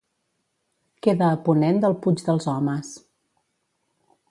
Queda 1.07 1.27
a 1.27 1.35
ponent 1.49 1.77
del 1.85 1.95
Puig 2.05 2.25
dels 2.31 2.49
Homes. 2.55 2.93